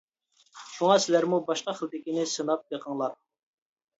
[0.75, 3.13] شۇڭا سىلەرمۇ باشقا خىلدىكىنى سىناپ بېقىڭلار.